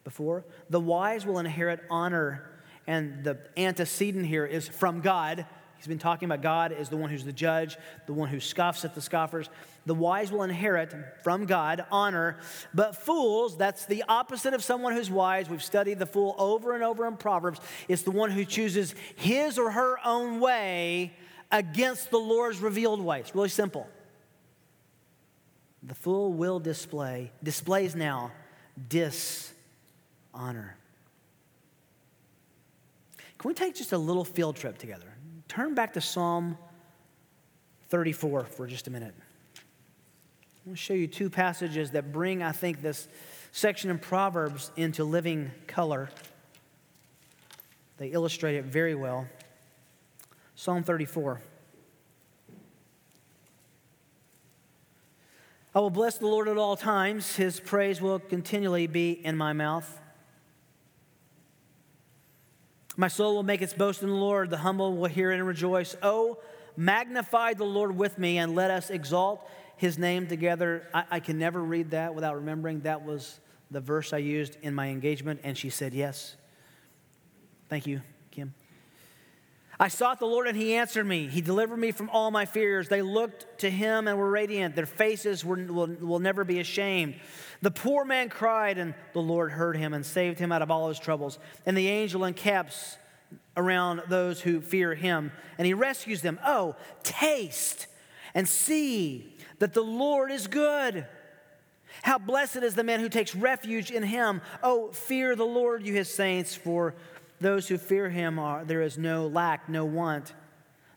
[0.05, 0.45] before.
[0.69, 2.51] The wise will inherit honor,
[2.87, 5.47] and the antecedent here is from God.
[5.87, 8.85] He's been talking about God as the one who's the judge, the one who scoffs
[8.85, 9.49] at the scoffers.
[9.87, 12.39] The wise will inherit from God honor,
[12.75, 15.49] but fools, that's the opposite of someone who's wise.
[15.49, 17.61] We've studied the fool over and over in Proverbs.
[17.87, 21.13] It's the one who chooses his or her own way
[21.53, 23.21] against the Lord's revealed way.
[23.21, 23.87] It's really simple.
[25.85, 28.33] The fool will display, displays now
[28.89, 29.55] dishonor.
[33.39, 35.16] Can we take just a little field trip together?
[35.49, 36.59] Turn back to Psalm
[37.89, 39.15] 34 for just a minute.
[39.19, 43.07] I want to show you two passages that bring, I think, this
[43.53, 46.11] section in Proverbs into living color.
[47.99, 49.27] They illustrate it very well.
[50.57, 51.41] Psalm 34.
[55.75, 57.37] I will bless the Lord at all times.
[57.37, 60.01] His praise will continually be in my mouth.
[62.97, 64.51] My soul will make its boast in the Lord.
[64.51, 65.95] The humble will hear and rejoice.
[66.03, 66.39] Oh,
[66.77, 70.89] magnify the Lord with me and let us exalt his name together.
[70.95, 73.39] I, I, can never read that without remembering that was
[73.71, 76.37] the verse I used in my engagement, and she said yes.
[77.69, 78.55] Thank you, Kim.
[79.79, 81.29] I sought the Lord and he answered me.
[81.29, 82.89] He delivered me from all my fears.
[82.89, 84.75] They looked to him and were radiant.
[84.75, 87.17] Their faces were, will, will never be ashamed.
[87.63, 90.89] The poor man cried, and the Lord heard him and saved him out of all
[90.89, 91.39] his troubles.
[91.65, 92.97] And the angel encamps
[93.57, 96.39] around those who fear him, and he rescues them.
[96.45, 97.87] Oh, taste
[98.35, 101.07] and see that the Lord is good.
[102.03, 104.43] How blessed is the man who takes refuge in him.
[104.63, 106.95] Oh, fear the Lord, you his saints, for
[107.41, 110.35] those who fear him are there is no lack, no want.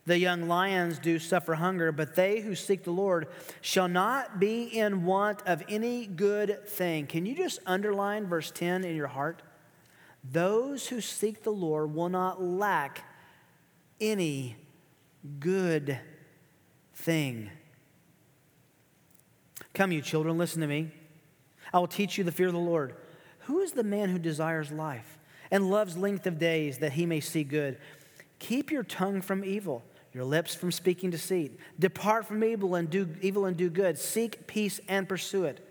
[0.10, 3.28] The young lions do suffer hunger, but they who seek the Lord
[3.62, 7.05] shall not be in want of any good thing.
[7.05, 9.43] Can you just underline verse 10 in your heart?
[10.24, 13.03] Those who seek the Lord will not lack
[14.01, 14.55] any
[15.39, 15.99] good
[16.95, 17.51] thing.
[19.76, 20.89] Come, you children, listen to me.
[21.72, 22.95] I will teach you the fear of the Lord.
[23.41, 25.20] Who is the man who desires life
[25.51, 27.78] and loves length of days that he may see good?
[28.39, 29.84] Keep your tongue from evil
[30.20, 31.57] your lips from speaking deceit.
[31.80, 33.97] Depart from evil and do evil and do good.
[33.97, 35.65] Seek peace and pursue it.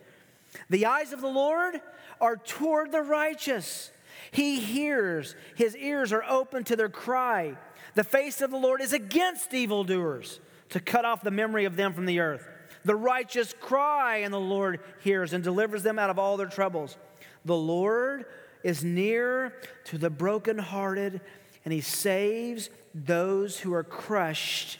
[0.70, 1.82] The eyes of the Lord
[2.18, 3.90] are toward the righteous,
[4.30, 7.59] He hears, his ears are open to their cry.
[7.94, 10.40] The face of the Lord is against evildoers
[10.70, 12.49] to cut off the memory of them from the earth.
[12.86, 16.96] The righteous cry, and the Lord hears and delivers them out of all their troubles.
[17.44, 18.24] The Lord
[18.64, 21.20] is near to the brokenhearted,
[21.66, 22.70] and he saves
[23.07, 24.78] those who are crushed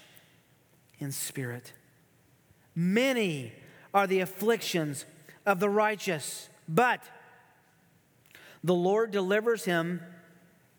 [0.98, 1.72] in spirit.
[2.74, 3.52] Many
[3.94, 5.04] are the afflictions
[5.46, 7.00] of the righteous, but
[8.62, 10.00] the Lord delivers him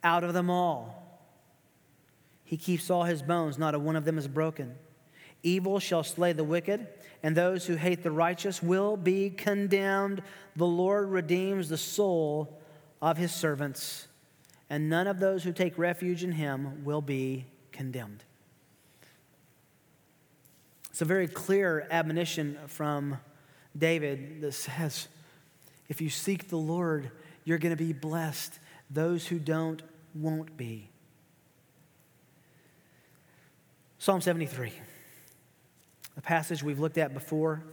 [0.03, 0.95] out of them all.
[2.43, 4.75] He keeps all his bones, not a one of them is broken.
[5.43, 6.87] Evil shall slay the wicked,
[7.23, 10.21] and those who hate the righteous will be condemned.
[10.55, 12.59] The Lord redeems the soul
[13.01, 14.07] of his servants,
[14.69, 18.23] and none of those who take refuge in him will be condemned.
[20.91, 23.17] It's a very clear admonition from
[23.77, 25.07] David that says,
[25.87, 27.11] if you seek the Lord,
[27.45, 28.59] you're going to be blessed.
[28.91, 29.81] Those who don't
[30.13, 30.89] won't be.
[33.97, 34.71] Psalm 73,
[36.17, 37.63] a passage we've looked at before,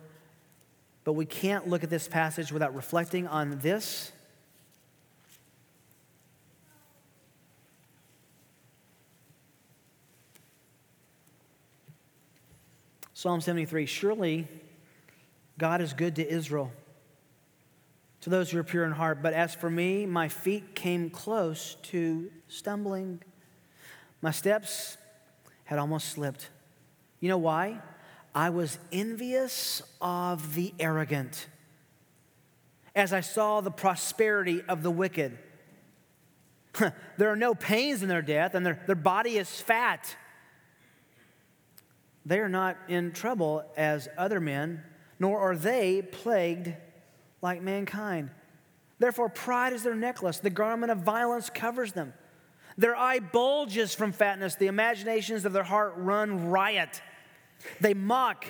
[1.04, 4.12] but we can't look at this passage without reflecting on this.
[13.16, 14.46] Psalm 73 Surely
[15.56, 16.70] God is good to Israel,
[18.20, 19.22] to those who are pure in heart.
[19.22, 23.22] But as for me, my feet came close to stumbling.
[24.20, 24.98] My steps
[25.64, 26.50] had almost slipped.
[27.20, 27.80] You know why?
[28.34, 31.46] I was envious of the arrogant
[32.94, 35.38] as I saw the prosperity of the wicked.
[37.16, 40.14] there are no pains in their death, and their, their body is fat.
[42.26, 44.82] They are not in trouble as other men,
[45.20, 46.74] nor are they plagued
[47.40, 48.30] like mankind.
[48.98, 52.12] Therefore, pride is their necklace, the garment of violence covers them.
[52.76, 54.56] Their eye bulges from fatness.
[54.56, 57.00] The imaginations of their heart run riot.
[57.80, 58.44] They mock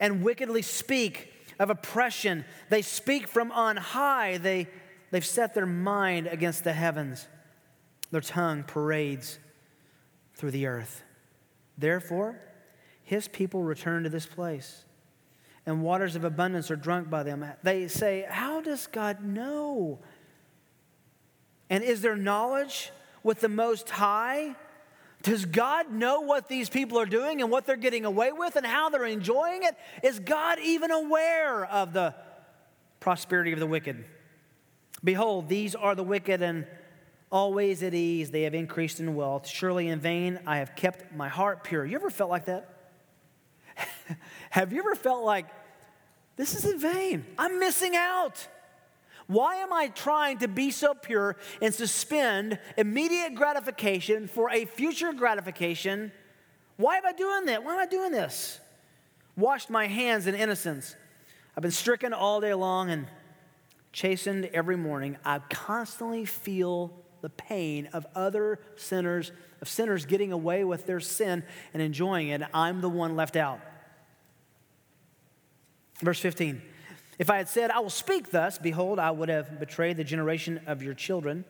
[0.00, 2.44] and wickedly speak of oppression.
[2.70, 4.38] They speak from on high.
[4.38, 4.68] They,
[5.10, 7.28] they've set their mind against the heavens.
[8.10, 9.38] Their tongue parades
[10.34, 11.04] through the earth.
[11.76, 12.40] Therefore,
[13.08, 14.84] his people return to this place,
[15.64, 17.42] and waters of abundance are drunk by them.
[17.62, 19.98] They say, How does God know?
[21.70, 22.90] And is there knowledge
[23.22, 24.56] with the Most High?
[25.22, 28.66] Does God know what these people are doing and what they're getting away with and
[28.66, 29.74] how they're enjoying it?
[30.02, 32.14] Is God even aware of the
[33.00, 34.04] prosperity of the wicked?
[35.02, 36.66] Behold, these are the wicked and
[37.32, 38.30] always at ease.
[38.30, 39.48] They have increased in wealth.
[39.48, 41.86] Surely in vain I have kept my heart pure.
[41.86, 42.74] You ever felt like that?
[44.50, 45.46] have you ever felt like
[46.36, 47.24] this is in vain?
[47.38, 48.46] I'm missing out.
[49.26, 55.12] Why am I trying to be so pure and suspend immediate gratification for a future
[55.12, 56.12] gratification?
[56.78, 57.62] Why am I doing that?
[57.62, 58.58] Why am I doing this?
[59.36, 60.96] Washed my hands in innocence.
[61.56, 63.06] I've been stricken all day long and
[63.92, 65.18] chastened every morning.
[65.24, 71.42] I constantly feel the pain of other sinners, of sinners getting away with their sin
[71.72, 72.42] and enjoying it.
[72.54, 73.60] I'm the one left out.
[76.00, 76.62] Verse 15.
[77.18, 80.60] If I had said, I will speak thus, behold, I would have betrayed the generation
[80.66, 81.44] of your children.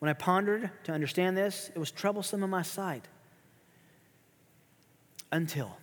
[0.00, 3.06] When I pondered to understand this, it was troublesome in my sight.
[5.30, 5.76] Until,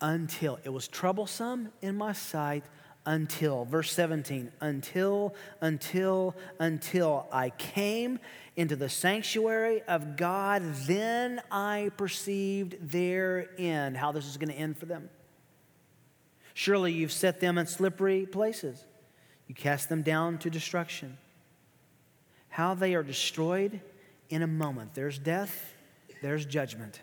[0.00, 2.64] until, it was troublesome in my sight
[3.04, 8.20] until, verse 17, until, until, until I came
[8.56, 14.54] into the sanctuary of God, then I perceived their end, how this is going to
[14.54, 15.10] end for them.
[16.54, 18.84] Surely you've set them in slippery places.
[19.48, 21.18] You cast them down to destruction.
[22.48, 23.80] How they are destroyed
[24.28, 24.94] in a moment.
[24.94, 25.74] There's death,
[26.20, 27.00] there's judgment.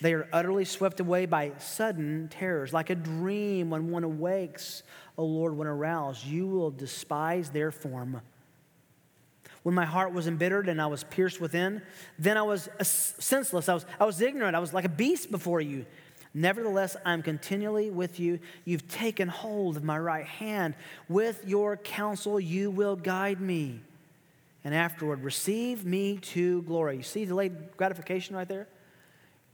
[0.00, 4.82] They are utterly swept away by sudden terrors, like a dream when one awakes.
[5.16, 8.20] O Lord, when aroused, you will despise their form.
[9.62, 11.82] When my heart was embittered and I was pierced within,
[12.18, 13.68] then I was senseless.
[13.68, 14.56] I was, I was ignorant.
[14.56, 15.84] I was like a beast before you.
[16.34, 18.38] Nevertheless, I'm continually with you.
[18.64, 20.74] You've taken hold of my right hand.
[21.08, 23.80] With your counsel, you will guide me.
[24.64, 26.98] And afterward, receive me to glory.
[26.98, 28.68] You see delayed gratification right there?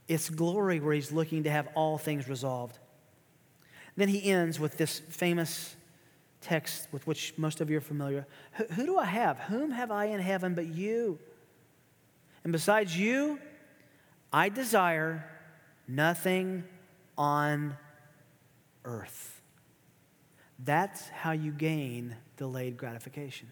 [0.07, 2.77] It's glory where he's looking to have all things resolved.
[3.95, 5.75] Then he ends with this famous
[6.41, 8.27] text with which most of you are familiar.
[8.73, 9.39] Who, do I have?
[9.39, 11.17] Whom have I in heaven but you?
[12.43, 13.39] And besides you,
[14.31, 15.25] I desire
[15.87, 16.63] nothing
[17.17, 17.75] on
[18.83, 19.41] earth.
[20.59, 23.49] That's how you gain delayed gratification.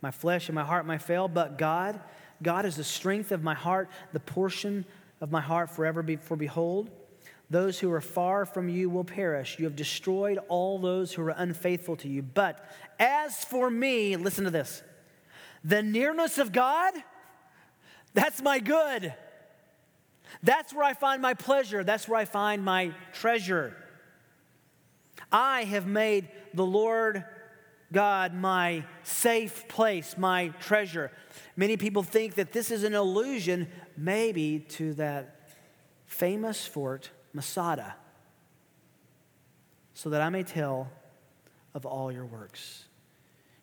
[0.00, 2.00] My flesh and my heart may fail, but God,
[2.42, 4.84] God is the strength of my heart, the portion
[5.20, 6.04] of my heart forever.
[6.20, 6.90] For behold,
[7.50, 9.58] those who are far from you will perish.
[9.58, 12.22] You have destroyed all those who are unfaithful to you.
[12.22, 12.64] But
[12.98, 14.82] as for me, listen to this
[15.62, 16.94] the nearness of God,
[18.14, 19.14] that's my good.
[20.42, 21.84] That's where I find my pleasure.
[21.84, 23.76] That's where I find my treasure.
[25.32, 27.24] I have made the Lord
[27.92, 31.10] God my safe place, my treasure.
[31.56, 35.50] Many people think that this is an allusion, maybe, to that
[36.06, 37.94] famous fort, Masada,
[39.94, 40.88] so that I may tell
[41.74, 42.84] of all your works.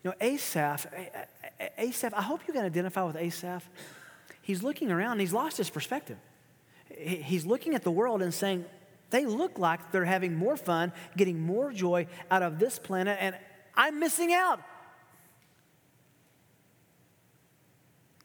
[0.04, 0.86] You know, Asaph,
[1.78, 3.68] Asaph, I hope you can identify with Asaph.
[4.42, 6.18] He's looking around he's lost his perspective.
[6.98, 8.66] He's looking at the world and saying,
[9.10, 13.36] they look like they're having more fun, getting more joy out of this planet, and
[13.78, 14.60] I'm missing out.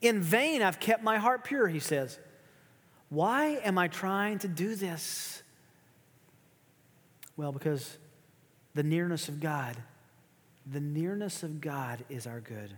[0.01, 2.19] In vain, I've kept my heart pure, he says.
[3.09, 5.43] Why am I trying to do this?
[7.37, 7.97] Well, because
[8.73, 9.77] the nearness of God,
[10.69, 12.75] the nearness of God is our good.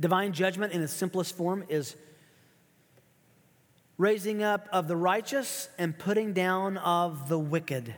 [0.00, 1.96] Divine judgment in its simplest form is
[3.96, 7.94] raising up of the righteous and putting down of the wicked.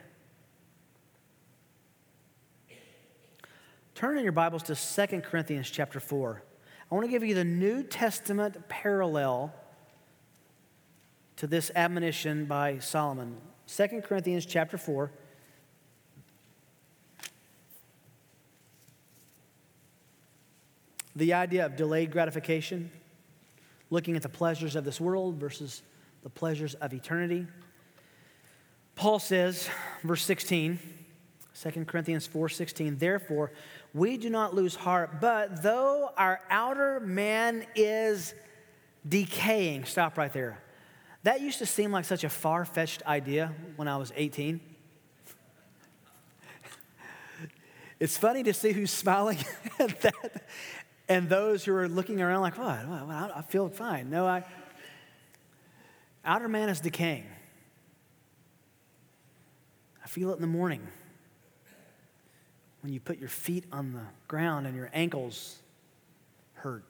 [4.00, 6.42] Turn in your Bibles to 2 Corinthians chapter 4.
[6.90, 9.54] I want to give you the New Testament parallel
[11.36, 13.36] to this admonition by Solomon.
[13.66, 15.10] 2 Corinthians chapter 4.
[21.14, 22.90] The idea of delayed gratification,
[23.90, 25.82] looking at the pleasures of this world versus
[26.22, 27.46] the pleasures of eternity.
[28.94, 29.68] Paul says,
[30.02, 30.78] verse 16,
[31.60, 33.52] 2 Corinthians 4:16, therefore
[33.92, 38.34] we do not lose heart, but though our outer man is
[39.08, 40.62] decaying, stop right there.
[41.22, 44.60] That used to seem like such a far-fetched idea when I was 18.
[47.98, 49.36] It's funny to see who's smiling
[49.78, 50.48] at that
[51.06, 52.88] and those who are looking around like, what?
[52.88, 54.08] Well, I feel fine.
[54.08, 54.42] No, I,
[56.24, 57.26] Outer man is decaying.
[60.04, 60.86] I feel it in the morning
[62.82, 65.58] when you put your feet on the ground and your ankles
[66.54, 66.84] hurt,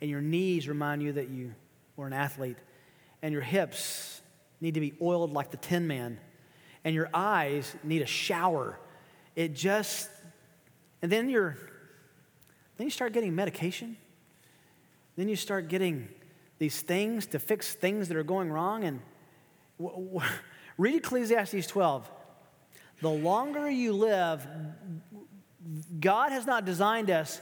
[0.00, 1.54] and your knees remind you that you
[1.96, 2.58] were an athlete,
[3.22, 4.20] and your hips
[4.60, 6.18] need to be oiled like the Tin Man,
[6.84, 8.78] and your eyes need a shower.
[9.34, 10.10] It just,
[11.02, 11.56] and then you're,
[12.76, 13.96] then you start getting medication.
[15.16, 16.08] Then you start getting
[16.58, 18.84] these things to fix things that are going wrong.
[18.84, 19.00] And
[19.80, 20.30] w- w-
[20.78, 22.10] read Ecclesiastes 12.
[23.00, 24.46] The longer you live,
[26.00, 27.40] God has not designed us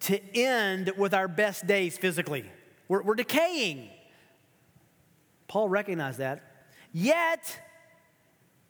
[0.00, 2.44] to end with our best days physically.
[2.88, 3.90] We're, we're decaying.
[5.48, 6.66] Paul recognized that.
[6.92, 7.58] Yet,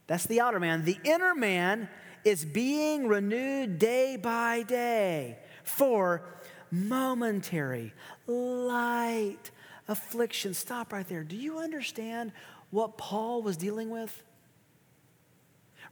[0.06, 0.84] that's the outer man.
[0.84, 1.88] The inner man
[2.24, 5.38] is being renewed day by day.
[5.64, 6.22] For
[6.70, 7.92] momentary,
[8.26, 9.50] light
[9.88, 10.54] affliction.
[10.54, 11.24] Stop right there.
[11.24, 12.32] Do you understand
[12.70, 14.22] what Paul was dealing with?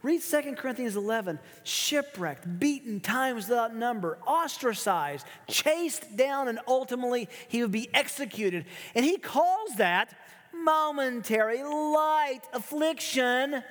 [0.03, 1.39] Read 2 Corinthians 11.
[1.63, 8.65] Shipwrecked, beaten times without number, ostracized, chased down, and ultimately he would be executed.
[8.95, 10.15] And he calls that
[10.53, 13.63] momentary, light affliction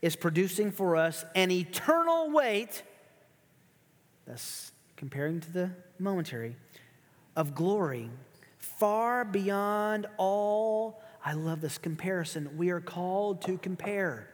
[0.00, 2.82] is producing for us an eternal weight.
[4.26, 6.56] That's comparing to the momentary,
[7.36, 8.08] of glory,
[8.58, 11.02] far beyond all.
[11.24, 12.56] I love this comparison.
[12.56, 14.28] We are called to compare.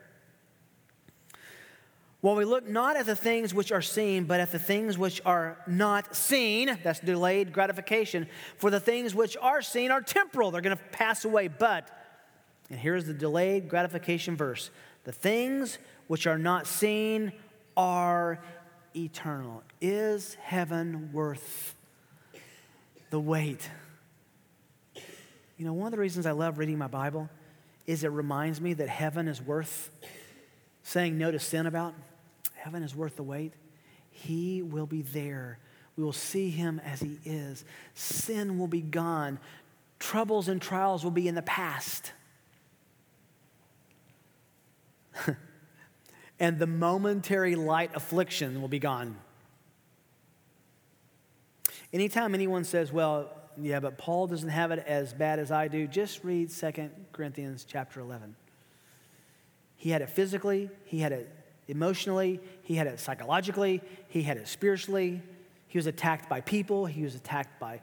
[2.20, 5.22] While we look not at the things which are seen, but at the things which
[5.24, 8.26] are not seen, that's delayed gratification.
[8.56, 11.46] For the things which are seen are temporal, they're going to pass away.
[11.46, 11.88] But,
[12.70, 14.70] and here's the delayed gratification verse
[15.04, 17.32] the things which are not seen
[17.76, 18.40] are
[18.96, 19.62] eternal.
[19.80, 21.76] Is heaven worth
[23.10, 23.70] the wait?
[25.56, 27.30] You know, one of the reasons I love reading my Bible
[27.86, 29.90] is it reminds me that heaven is worth
[30.89, 31.95] saying no to sin about.
[32.55, 33.53] Heaven is worth the wait.
[34.11, 35.59] He will be there.
[35.97, 37.66] We will see him as he is.
[37.93, 39.39] Sin will be gone.
[39.99, 42.12] Troubles and trials will be in the past.
[46.41, 49.18] and the momentary light affliction will be gone.
[51.93, 53.30] Anytime anyone says, well,
[53.61, 57.66] yeah, but Paul doesn't have it as bad as I do, just read 2 Corinthians
[57.68, 58.34] chapter 11.
[59.78, 61.32] He had it physically, he had it
[61.68, 65.22] emotionally, he had it psychologically, he had it spiritually.
[65.68, 67.80] He was attacked by people, he was attacked by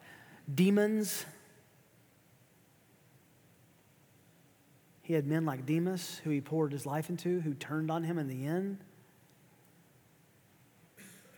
[0.53, 1.25] demons.
[5.03, 8.17] He had men like Demas, who he poured his life into, who turned on him
[8.17, 8.79] in the end.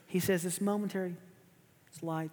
[0.07, 1.15] He says it's momentary,
[1.87, 2.31] it's light.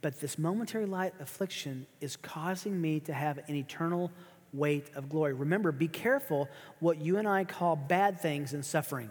[0.00, 4.10] But this momentary light affliction is causing me to have an eternal
[4.52, 5.32] weight of glory.
[5.32, 6.48] Remember, be careful
[6.80, 9.10] what you and I call bad things and suffering,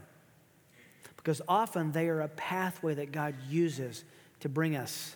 [1.18, 4.04] because often they are a pathway that God uses
[4.42, 5.16] to bring us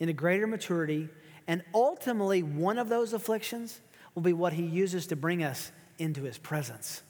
[0.00, 1.08] into greater maturity.
[1.46, 3.80] And ultimately, one of those afflictions
[4.14, 7.02] will be what He uses to bring us into His presence.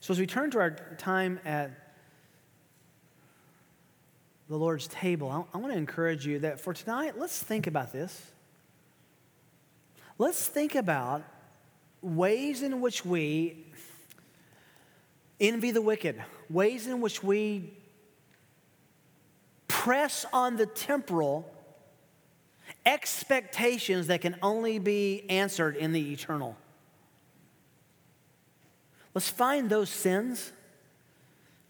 [0.00, 1.79] So, as we turn to our time at
[4.50, 7.92] the Lord's table, I, I want to encourage you that for tonight, let's think about
[7.92, 8.32] this.
[10.18, 11.22] Let's think about
[12.02, 13.64] ways in which we
[15.38, 16.20] envy the wicked,
[16.50, 17.72] ways in which we
[19.68, 21.48] press on the temporal
[22.84, 26.56] expectations that can only be answered in the eternal.
[29.14, 30.50] Let's find those sins,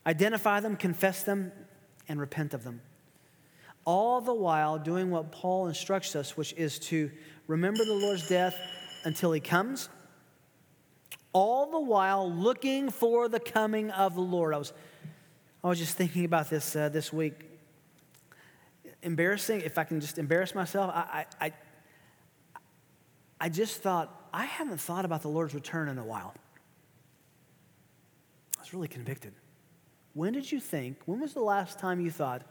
[0.07, 1.53] identify them, confess them,
[2.11, 2.82] and repent of them.
[3.86, 7.11] All the while doing what Paul instructs us, which is to
[7.46, 8.54] remember the Lord's death
[9.04, 9.88] until he comes.
[11.32, 14.52] All the while looking for the coming of the Lord.
[14.52, 14.74] I was,
[15.64, 17.46] I was just thinking about this uh, this week
[19.02, 21.52] embarrassing, if I can just embarrass myself, I, I,
[23.40, 26.34] I just thought, I haven't thought about the Lord's return in a while.
[28.56, 29.32] I was really convicted.
[30.14, 32.42] When did you think, when was the last time you thought,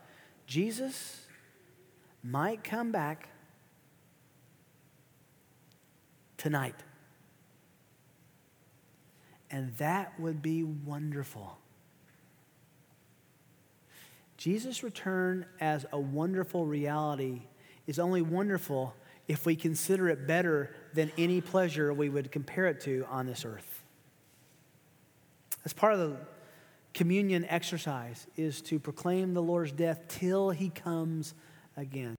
[0.47, 1.26] Jesus
[2.24, 3.30] might come back
[6.38, 6.76] tonight?
[9.51, 11.57] And that would be wonderful.
[14.38, 17.41] Jesus' return as a wonderful reality
[17.88, 18.95] is only wonderful
[19.28, 23.43] if we consider it better than any pleasure we would compare it to on this
[23.43, 23.84] earth.
[25.66, 26.18] As part of the
[27.00, 31.34] communion exercise is to proclaim the Lord's death till he comes
[31.78, 32.19] again.